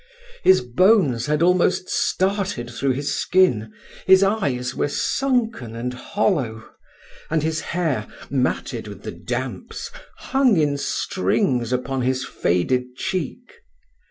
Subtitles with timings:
[0.41, 3.71] His bones had almost started through his skin;
[4.07, 6.67] his eyes were sunken and hollow;
[7.29, 13.61] and his hair, matted with the damps, hung in strings upon his faded cheek.